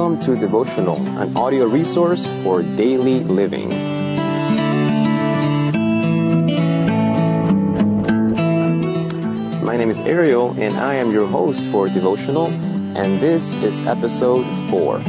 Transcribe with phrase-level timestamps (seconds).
[0.00, 3.68] Welcome to Devotional, an audio resource for daily living.
[9.62, 12.46] My name is Ariel, and I am your host for Devotional,
[12.96, 15.02] and this is episode 4.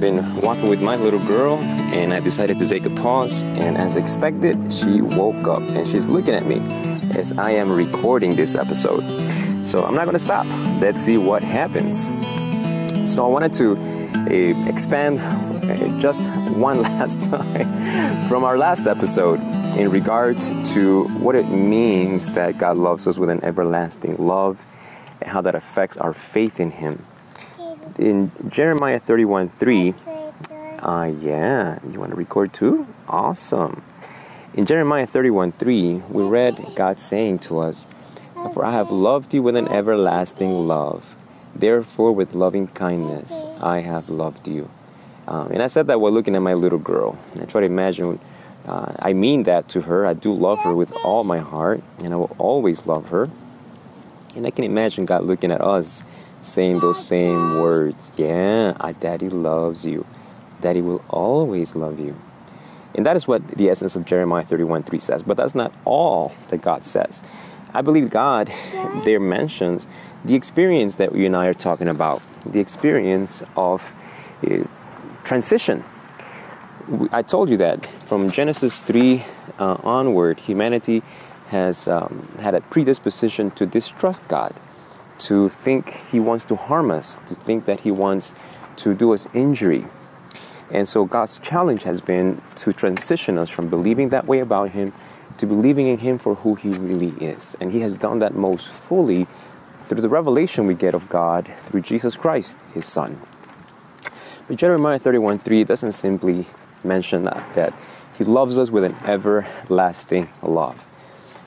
[0.00, 3.42] I've been walking with my little girl and I decided to take a pause.
[3.42, 6.56] And as expected, she woke up and she's looking at me
[7.14, 9.02] as I am recording this episode.
[9.66, 10.46] So I'm not to stop.
[10.80, 12.04] Let's see what happens.
[13.12, 16.24] So I wanted to uh, expand uh, just
[16.56, 19.38] one last time from our last episode
[19.76, 24.64] in regards to what it means that God loves us with an everlasting love
[25.20, 27.04] and how that affects our faith in Him
[28.00, 29.94] in Jeremiah 31 3,
[30.80, 32.86] uh, yeah, you want to record too?
[33.06, 33.82] Awesome.
[34.54, 37.86] In Jeremiah 31 3, we read God saying to us,
[38.54, 41.14] For I have loved you with an everlasting love.
[41.54, 44.70] Therefore, with loving kindness, I have loved you.
[45.28, 47.18] Um, and I said that while looking at my little girl.
[47.34, 48.18] And I try to imagine,
[48.66, 50.06] uh, I mean that to her.
[50.06, 53.28] I do love her with all my heart, and I will always love her.
[54.34, 56.02] And I can imagine God looking at us
[56.42, 58.10] saying those same words.
[58.16, 60.06] Yeah, our daddy loves you.
[60.60, 62.16] Daddy will always love you.
[62.94, 65.22] And that is what the essence of Jeremiah 31 3 says.
[65.22, 67.22] But that's not all that God says.
[67.72, 68.52] I believe God
[69.04, 69.86] there mentions
[70.24, 73.94] the experience that you and I are talking about, the experience of
[74.44, 74.64] uh,
[75.24, 75.84] transition.
[77.12, 79.24] I told you that from Genesis 3
[79.58, 81.02] uh, onward, humanity
[81.48, 84.54] has um, had a predisposition to distrust God
[85.20, 88.34] to think he wants to harm us, to think that he wants
[88.76, 89.84] to do us injury.
[90.70, 94.92] And so God's challenge has been to transition us from believing that way about him
[95.40, 97.56] to believing in him for who he really is.
[97.60, 99.26] And he has done that most fully
[99.84, 103.18] through the revelation we get of God through Jesus Christ, his son.
[104.46, 106.46] But Jeremiah 31 3 doesn't simply
[106.84, 107.74] mention that, that
[108.18, 110.84] he loves us with an everlasting love.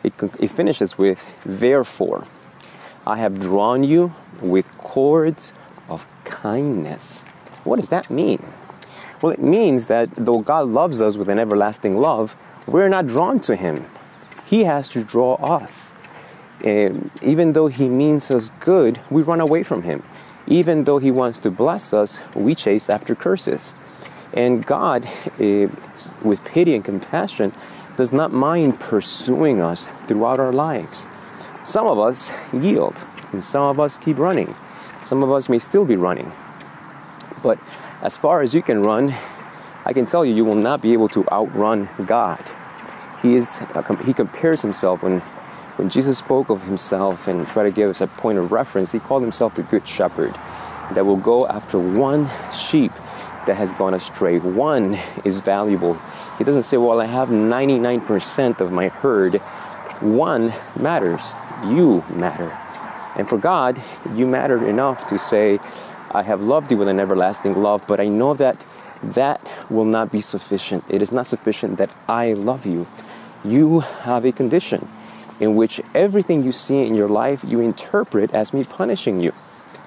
[0.04, 2.26] It, it finishes with, therefore.
[3.06, 5.52] I have drawn you with cords
[5.90, 7.24] of kindness.
[7.64, 8.44] What does that mean?
[9.22, 12.36] Well, it means that though God loves us with an everlasting love,
[12.68, 13.86] we're not drawn to Him.
[14.46, 15.94] He has to draw us.
[16.64, 20.04] And even though He means us good, we run away from Him.
[20.48, 23.74] Even though He wants to bless us, we chase after curses.
[24.34, 25.08] And God,
[25.40, 25.68] eh,
[26.24, 27.54] with pity and compassion,
[27.98, 31.06] does not mind pursuing us throughout our lives.
[31.64, 34.54] Some of us yield, and some of us keep running.
[35.06, 36.30] Some of us may still be running.
[37.42, 37.58] But
[38.02, 39.16] as far as you can run,
[39.86, 42.44] I can tell you, you will not be able to outrun God.
[43.22, 45.22] He is uh, he compares himself when
[45.78, 48.92] when Jesus spoke of himself and tried to give us a point of reference.
[48.92, 50.34] He called himself the Good Shepherd
[50.92, 52.92] that will go after one sheep
[53.48, 54.38] that has gone astray.
[54.40, 55.98] One is valuable.
[56.38, 59.42] He doesn't say, "Well, I have 99% of my herd."
[60.02, 61.34] One matters
[61.66, 62.58] you matter.
[63.16, 63.82] And for God,
[64.16, 65.60] you matter enough to say,
[66.12, 68.64] I have loved you with an everlasting love, but I know that
[69.02, 70.84] that will not be sufficient.
[70.90, 72.88] It is not sufficient that I love you.
[73.44, 74.88] You have a condition
[75.40, 79.32] in which everything you see in your life you interpret as me punishing you.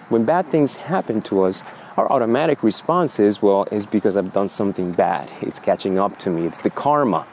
[0.08, 1.62] When bad things happen to us,
[1.96, 5.30] our automatic response is, well, it's because I've done something bad.
[5.40, 6.46] It's catching up to me.
[6.46, 7.26] It's the karma.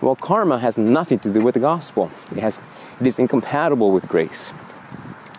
[0.00, 2.10] Well, karma has nothing to do with the gospel.
[2.32, 2.60] It has
[3.02, 4.52] it is incompatible with grace.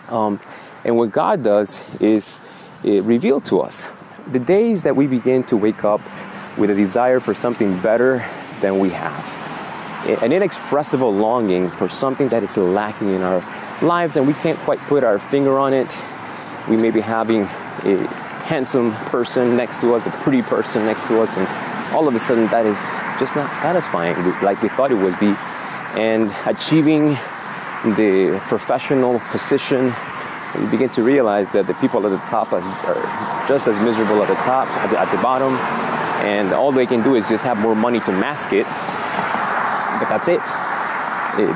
[0.09, 0.41] Um,
[0.83, 2.41] and what God does is
[2.83, 3.87] reveal to us
[4.27, 6.01] the days that we begin to wake up
[6.57, 8.25] with a desire for something better
[8.59, 9.23] than we have,
[10.21, 13.41] an inexpressible longing for something that is lacking in our
[13.81, 15.87] lives, and we can't quite put our finger on it.
[16.69, 18.07] We may be having a
[18.43, 21.47] handsome person next to us, a pretty person next to us, and
[21.93, 22.79] all of a sudden that is
[23.19, 25.33] just not satisfying like we thought it would be.
[25.95, 27.17] And achieving
[27.83, 29.93] the professional position,
[30.59, 32.61] you begin to realize that the people at the top are
[33.47, 35.53] just as miserable at the top, at the, at the bottom,
[36.23, 38.65] and all they can do is just have more money to mask it.
[38.65, 40.41] But that's it.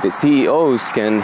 [0.02, 1.24] The CEOs can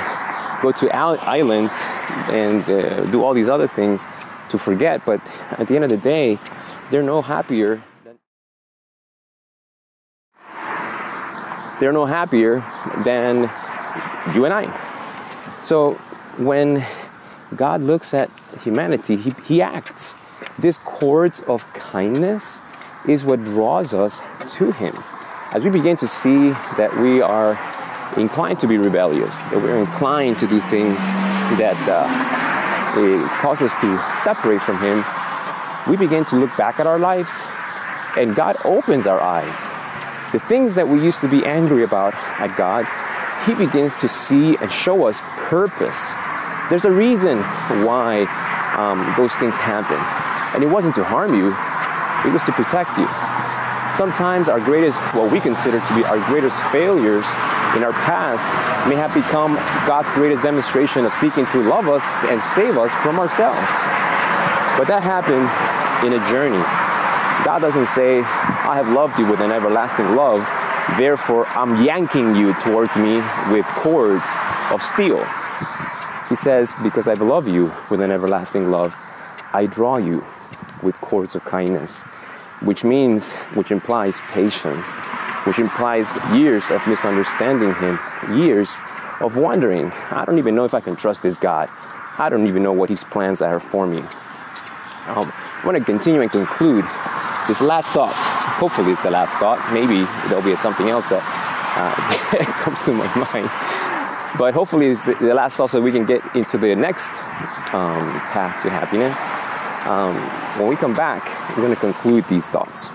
[0.61, 1.81] go to islands
[2.29, 4.05] and uh, do all these other things
[4.49, 5.19] to forget, but
[5.51, 6.39] at the end of the day,
[6.89, 7.83] they're no happier.
[11.79, 12.63] They're no happier
[13.03, 13.49] than
[14.33, 14.92] you and I.
[15.61, 15.93] So
[16.37, 16.85] when
[17.55, 18.29] God looks at
[18.61, 20.15] humanity, he, he acts.
[20.57, 22.59] This cords of kindness
[23.07, 24.21] is what draws us
[24.55, 24.95] to Him.
[25.51, 27.59] As we begin to see that we are
[28.17, 30.97] inclined to be rebellious, that we're inclined to do things
[31.57, 32.07] that uh,
[33.41, 35.03] cause us to separate from Him,
[35.89, 37.41] we begin to look back at our lives
[38.17, 39.69] and God opens our eyes.
[40.31, 42.85] The things that we used to be angry about at God,
[43.45, 46.13] He begins to see and show us purpose.
[46.69, 47.39] There's a reason
[47.83, 48.23] why
[48.77, 49.99] um, those things happen.
[50.55, 51.51] And it wasn't to harm you,
[52.27, 53.07] it was to protect you.
[53.91, 57.25] Sometimes our greatest, what we consider to be our greatest failures
[57.75, 58.41] in our past,
[58.89, 59.53] may have become
[59.85, 63.69] God's greatest demonstration of seeking to love us and save us from ourselves.
[64.79, 65.53] But that happens
[66.01, 66.63] in a journey.
[67.45, 68.19] God doesn't say,
[68.65, 70.41] I have loved you with an everlasting love,
[70.97, 73.17] therefore I'm yanking you towards me
[73.51, 74.25] with cords
[74.71, 75.23] of steel.
[76.29, 78.95] He says, Because I love you with an everlasting love,
[79.53, 80.23] I draw you
[80.81, 82.03] with cords of kindness,
[82.61, 84.95] which means, which implies patience,
[85.45, 87.99] which implies years of misunderstanding Him,
[88.37, 88.79] years
[89.19, 91.69] of wondering, I don't even know if I can trust this God.
[92.17, 93.99] I don't even know what His plans are for me.
[95.07, 96.85] Um, I want to continue and conclude
[97.47, 98.42] this last thought.
[98.59, 99.59] Hopefully, it's the last thought.
[99.73, 101.23] Maybe there'll be something else that
[101.75, 103.49] uh, comes to my mind.
[104.37, 107.09] But hopefully, it's the last thought so we can get into the next
[107.73, 109.19] um, path to happiness.
[109.85, 110.15] Um,
[110.59, 112.89] when we come back, we're going to conclude these thoughts.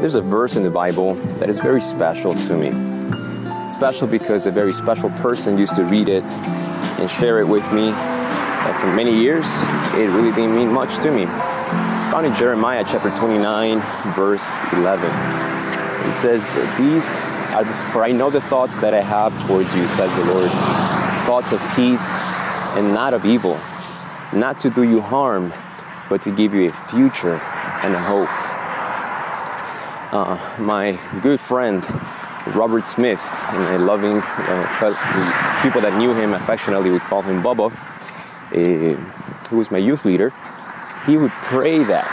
[0.00, 2.96] There's a verse in the Bible that is very special to me
[3.76, 6.24] special because a very special person used to read it
[6.98, 7.90] and share it with me.
[7.90, 9.46] And for many years,
[9.92, 11.24] it really didn't mean much to me.
[11.24, 13.80] It's found in Jeremiah chapter 29,
[14.14, 15.04] verse 11.
[16.08, 16.42] It says,
[16.78, 17.06] These
[17.54, 20.50] are, for I know the thoughts that I have towards you, says the Lord,
[21.26, 22.08] thoughts of peace
[22.76, 23.60] and not of evil,
[24.32, 25.52] not to do you harm,
[26.08, 27.38] but to give you a future
[27.84, 28.45] and a hope.
[30.16, 31.84] Uh, my good friend
[32.54, 33.20] Robert Smith,
[33.50, 38.96] and a loving uh, people that knew him affectionately would call him Bubba, uh,
[39.50, 40.32] who was my youth leader.
[41.04, 42.08] He would pray that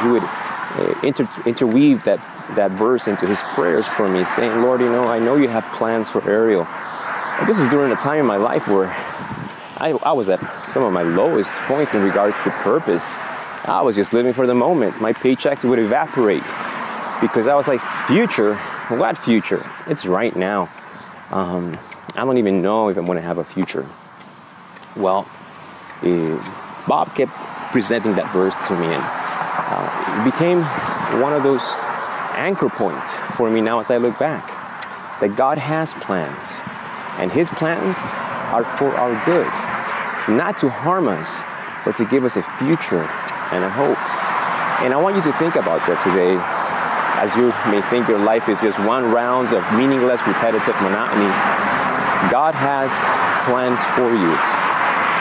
[0.00, 2.18] he would uh, inter- interweave that
[2.56, 5.64] that verse into his prayers for me, saying, "Lord, you know, I know you have
[5.74, 8.86] plans for Ariel." And this is during a time in my life where
[9.76, 13.18] I, I was at some of my lowest points in regards to purpose.
[13.66, 14.98] I was just living for the moment.
[14.98, 16.42] My paychecks would evaporate
[17.26, 18.54] because I was like, future
[18.90, 19.64] what future?
[19.86, 20.68] It's right now.
[21.30, 21.78] Um,
[22.16, 23.86] I don't even know if I'm going to have a future.
[24.94, 25.26] Well,
[26.02, 27.32] uh, Bob kept
[27.72, 30.60] presenting that verse to me, and uh, it became
[31.22, 31.74] one of those
[32.36, 34.44] anchor points for me now as I look back.
[35.20, 36.60] That God has plans,
[37.16, 38.04] and His plans
[38.52, 39.48] are for our good,
[40.36, 41.42] not to harm us,
[41.86, 43.08] but to give us a future
[43.50, 43.98] and a hope.
[44.84, 46.36] And I want you to think about that today
[47.20, 51.30] as you may think your life is just one round of meaningless, repetitive monotony,
[52.30, 52.90] God has
[53.46, 54.34] plans for you.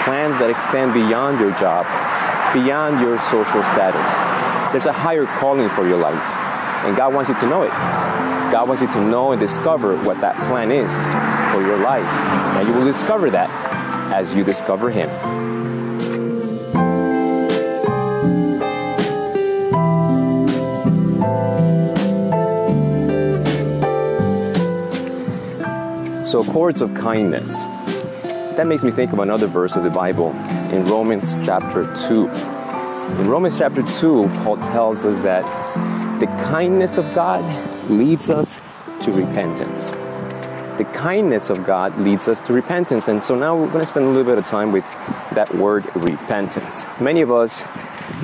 [0.03, 1.85] Plans that extend beyond your job,
[2.53, 4.09] beyond your social status.
[4.71, 6.23] There's a higher calling for your life,
[6.83, 7.71] and God wants you to know it.
[8.51, 10.91] God wants you to know and discover what that plan is
[11.53, 12.05] for your life.
[12.57, 13.49] And you will discover that
[14.13, 15.09] as you discover Him.
[26.33, 27.61] So, cords of kindness.
[28.57, 30.31] That makes me think of another verse of the Bible
[30.71, 32.27] in Romans chapter 2.
[32.27, 35.43] In Romans chapter 2, Paul tells us that
[36.19, 37.43] the kindness of God
[37.87, 38.59] leads us
[39.01, 39.91] to repentance.
[40.79, 43.07] The kindness of God leads us to repentance.
[43.07, 44.89] And so now we're going to spend a little bit of time with
[45.35, 46.83] that word repentance.
[46.99, 47.61] Many of us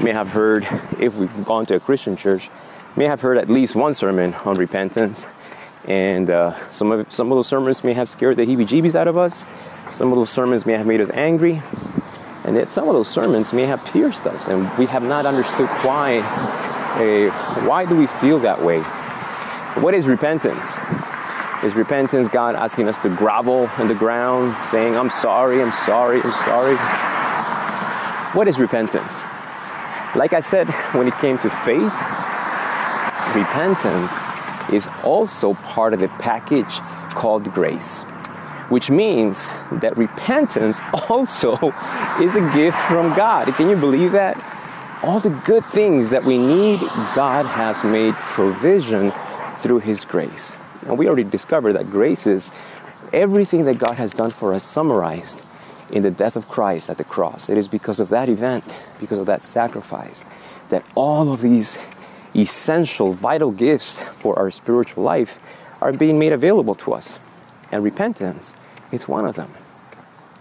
[0.01, 0.63] may have heard,
[0.99, 2.49] if we've gone to a Christian church,
[2.97, 5.27] may have heard at least one sermon on repentance
[5.88, 9.17] and uh, some of some of those sermons may have scared the heebie-jeebies out of
[9.17, 9.45] us.
[9.91, 11.62] Some of those sermons may have made us angry,
[12.45, 15.67] and yet some of those sermons may have pierced us, and we have not understood
[15.83, 16.19] why.
[16.19, 17.31] Uh,
[17.67, 18.81] why do we feel that way?
[19.81, 20.77] What is repentance?
[21.63, 26.21] Is repentance God asking us to grovel in the ground, saying, "I'm sorry, I'm sorry,
[26.21, 26.75] I'm sorry"?
[28.36, 29.21] What is repentance?
[30.15, 31.93] Like I said, when it came to faith,
[33.36, 34.17] repentance
[34.73, 36.79] is also part of the package
[37.15, 38.01] called grace,
[38.69, 41.55] which means that repentance also
[42.21, 43.53] is a gift from God.
[43.55, 44.38] Can you believe that?
[45.03, 46.79] all the good things that we need,
[47.15, 49.11] God has made provision
[49.61, 50.88] through His grace.
[50.88, 52.51] And we already discovered that grace is
[53.13, 55.41] everything that God has done for us summarized
[55.91, 57.49] in the death of Christ at the cross.
[57.49, 58.63] It is because of that event,
[58.99, 60.23] because of that sacrifice,
[60.69, 61.77] that all of these
[62.36, 65.39] essential, vital gifts for our spiritual life
[65.81, 67.19] are being made available to us.
[67.71, 68.53] And repentance
[68.91, 69.50] is one of them.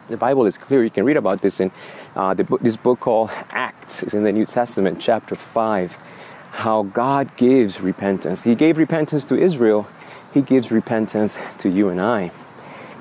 [0.09, 0.83] The Bible is clear.
[0.83, 1.71] You can read about this in
[2.16, 4.02] uh, this book called Acts.
[4.02, 6.52] It's in the New Testament, chapter 5.
[6.54, 8.42] How God gives repentance.
[8.42, 9.87] He gave repentance to Israel.
[10.33, 12.30] He gives repentance to you and I.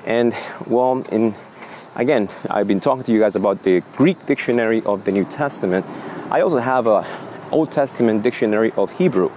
[0.06, 0.32] And
[0.70, 1.32] well, in
[1.96, 5.84] again, I've been talking to you guys about the Greek dictionary of the New Testament.
[6.30, 7.02] I also have a
[7.50, 9.30] Old Testament dictionary of Hebrew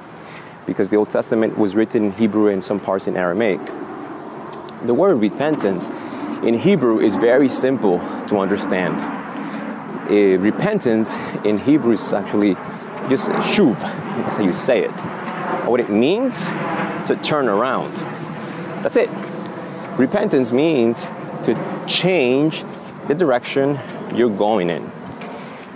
[0.66, 3.60] because the Old Testament was written in Hebrew and some parts in Aramaic.
[4.84, 5.90] The word repentance
[6.44, 8.96] in Hebrew is very simple to understand.
[10.10, 11.16] Uh, repentance
[11.46, 12.54] in Hebrew is actually
[13.10, 14.92] just shuv, that's how you say it.
[15.68, 16.48] What it means
[17.08, 17.92] to turn around.
[18.84, 19.10] That's it.
[20.00, 21.04] Repentance means
[21.46, 22.64] to change
[23.08, 23.78] the direction
[24.16, 24.82] you're going in.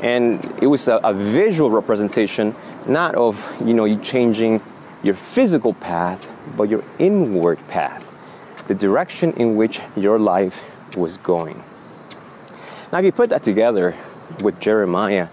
[0.06, 2.54] And it was a, a visual representation,
[2.88, 4.62] not of you know you changing
[5.04, 6.22] your physical path,
[6.56, 11.56] but your inward path, the direction in which your life was going.
[12.94, 13.96] Now, if you put that together
[14.44, 15.28] with Jeremiah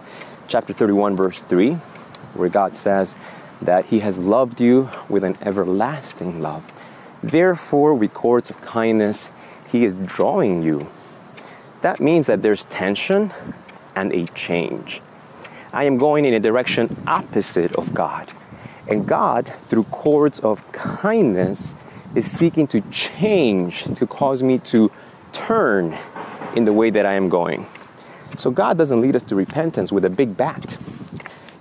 [0.48, 1.74] chapter 31, verse 3,
[2.32, 3.14] where God says
[3.60, 6.64] that He has loved you with an everlasting love,
[7.22, 9.28] therefore, with cords of kindness,
[9.70, 10.86] He is drawing you.
[11.82, 13.32] That means that there's tension
[13.96, 15.00] and a change.
[15.72, 18.28] I am going in a direction opposite of God.
[18.90, 21.74] And God, through cords of kindness,
[22.14, 24.90] is seeking to change, to cause me to
[25.32, 25.96] turn
[26.54, 27.66] in the way that I am going.
[28.36, 30.76] So God doesn't lead us to repentance with a big bat.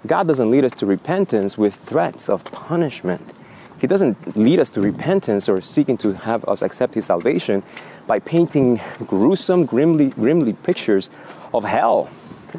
[0.08, 3.34] God doesn't lead us to repentance with threats of punishment.
[3.80, 7.64] He doesn't lead us to repentance or seeking to have us accept His salvation
[8.08, 11.10] by painting gruesome, grimly, grimly pictures
[11.54, 12.10] of hell.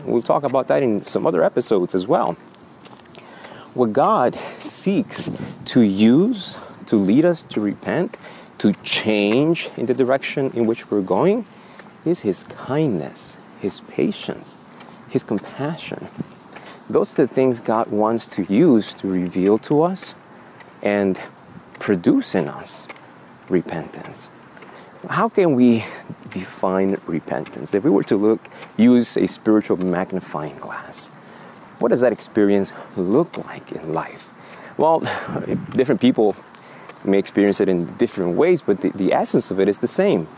[0.04, 2.32] We'll talk about that in some other episodes as well.
[3.74, 5.30] What God seeks
[5.66, 8.16] to use to lead us to repent,
[8.58, 11.46] to change in the direction in which we're going,
[12.04, 14.58] is His kindness, His patience,
[15.08, 16.08] His compassion.
[16.90, 20.14] Those are the things God wants to use to reveal to us
[20.82, 21.18] and
[21.78, 22.88] produce in us
[23.48, 24.30] repentance.
[25.08, 25.84] How can we
[26.30, 27.74] define repentance?
[27.74, 28.40] If we were to look,
[28.76, 31.08] use a spiritual magnifying glass,
[31.80, 34.30] what does that experience look like in life?
[34.78, 35.00] Well,
[35.70, 36.36] different people
[37.04, 40.28] may experience it in different ways, but the, the essence of it is the same.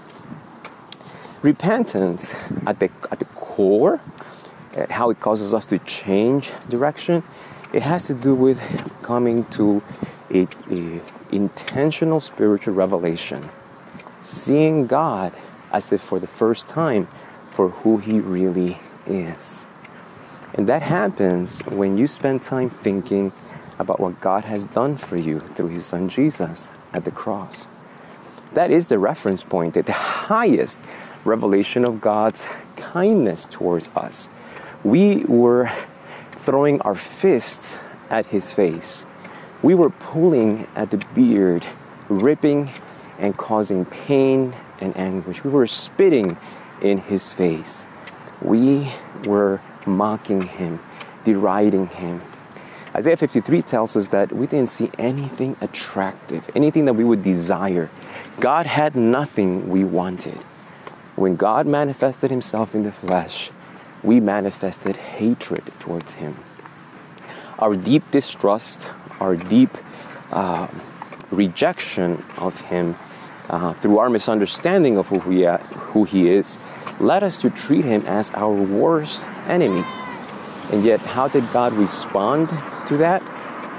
[1.42, 2.34] Repentance,
[2.66, 4.00] at the, at the core,
[4.74, 7.22] uh, how it causes us to change direction,
[7.74, 8.58] it has to do with
[9.02, 9.82] coming to
[10.30, 13.50] a, a intentional spiritual revelation
[14.24, 15.32] seeing God
[15.72, 17.06] as if for the first time
[17.50, 19.66] for who He really is.
[20.54, 23.32] And that happens when you spend time thinking
[23.78, 27.68] about what God has done for you through His Son Jesus at the cross.
[28.54, 30.78] That is the reference point, the highest
[31.24, 34.28] revelation of God's kindness towards us.
[34.84, 35.68] We were
[36.30, 37.76] throwing our fists
[38.10, 39.04] at His face.
[39.62, 41.64] We were pulling at the beard,
[42.08, 42.70] ripping
[43.18, 45.44] and causing pain and anguish.
[45.44, 46.36] We were spitting
[46.82, 47.86] in his face.
[48.42, 48.90] We
[49.24, 50.80] were mocking him,
[51.24, 52.20] deriding him.
[52.94, 57.90] Isaiah 53 tells us that we didn't see anything attractive, anything that we would desire.
[58.40, 60.36] God had nothing we wanted.
[61.16, 63.50] When God manifested himself in the flesh,
[64.02, 66.34] we manifested hatred towards him.
[67.58, 68.88] Our deep distrust,
[69.20, 69.70] our deep
[70.32, 70.68] uh,
[71.30, 72.94] rejection of him
[73.50, 76.58] uh, through our misunderstanding of who, who he is
[77.00, 79.82] led us to treat him as our worst enemy.
[80.72, 82.48] And yet, how did God respond
[82.88, 83.22] to that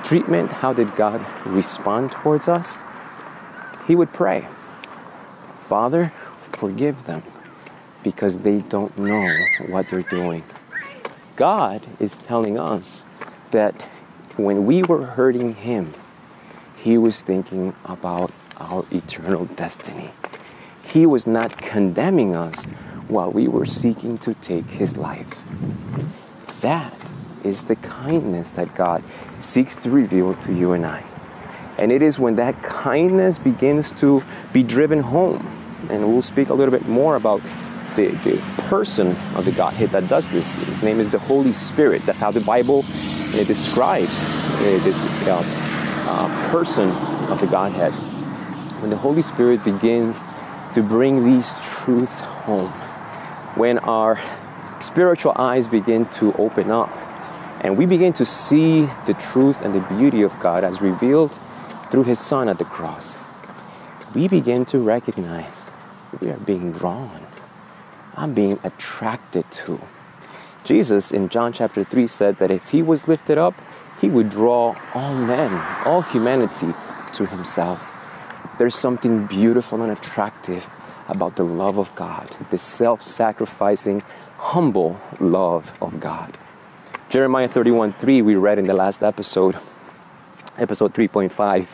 [0.06, 0.52] treatment?
[0.52, 2.78] How did God respond towards us?
[3.88, 4.48] He would pray,
[5.62, 6.10] Father,
[6.58, 7.24] forgive them
[8.04, 10.44] because they don't know what they're doing.
[11.36, 13.04] God is telling us
[13.52, 13.82] that
[14.38, 15.94] when we were hurting Him,
[16.78, 20.12] He was thinking about our eternal destiny.
[20.84, 22.64] He was not condemning us
[23.08, 25.42] while we were seeking to take his life.
[26.62, 26.94] That
[27.44, 29.04] is the kindness that God
[29.40, 31.04] seeks to reveal to you and I.
[31.78, 35.46] And it is when that kindness begins to be driven home,
[35.90, 37.42] and we'll speak a little bit more about
[37.96, 38.38] the, the
[38.70, 40.58] person of the Godhead that does this.
[40.58, 42.06] His name is the Holy Spirit.
[42.06, 45.44] That's how the Bible uh, describes uh, this uh,
[46.08, 46.90] uh, person
[47.30, 47.94] of the Godhead.
[48.86, 50.22] When the Holy Spirit begins
[50.74, 52.70] to bring these truths home,
[53.58, 54.22] when our
[54.80, 56.96] spiritual eyes begin to open up
[57.62, 61.36] and we begin to see the truth and the beauty of God as revealed
[61.90, 63.18] through His Son at the cross,
[64.14, 65.66] we begin to recognize
[66.22, 67.26] we are being drawn.
[68.16, 69.82] I'm being attracted to.
[70.64, 73.56] Jesus in John chapter 3 said that if He was lifted up,
[74.00, 75.52] He would draw all men,
[75.88, 76.76] all humanity
[77.14, 77.94] to Himself.
[78.58, 80.70] There's something beautiful and attractive
[81.10, 84.02] about the love of God, the self sacrificing,
[84.38, 86.38] humble love of God.
[87.10, 89.58] Jeremiah 31 3, we read in the last episode,
[90.58, 91.68] episode 3.5,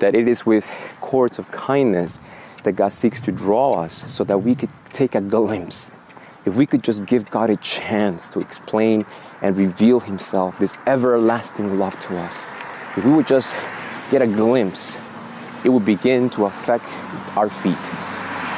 [0.00, 0.68] that it is with
[1.00, 2.18] cords of kindness
[2.64, 5.92] that God seeks to draw us so that we could take a glimpse.
[6.44, 9.06] If we could just give God a chance to explain
[9.40, 12.44] and reveal Himself, this everlasting love to us,
[12.96, 13.54] if we would just
[14.10, 14.96] get a glimpse,
[15.64, 16.84] it will begin to affect
[17.36, 17.78] our feet.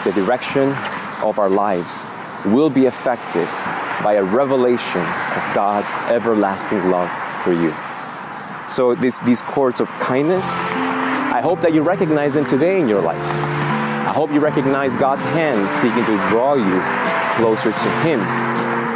[0.05, 0.75] The direction
[1.23, 2.07] of our lives
[2.47, 3.47] will be affected
[4.03, 7.11] by a revelation of God's everlasting love
[7.43, 7.75] for you.
[8.69, 13.03] So, this, these cords of kindness, I hope that you recognize them today in your
[13.03, 13.21] life.
[13.21, 16.81] I hope you recognize God's hand seeking to draw you
[17.37, 18.21] closer to Him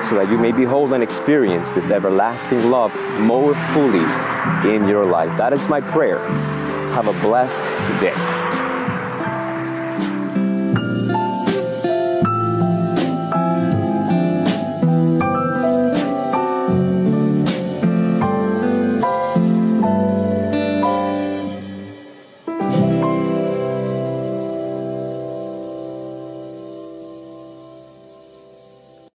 [0.04, 4.04] so that you may behold and experience this everlasting love more fully
[4.74, 5.36] in your life.
[5.38, 6.18] That is my prayer.
[6.94, 7.64] Have a blessed
[8.00, 8.43] day.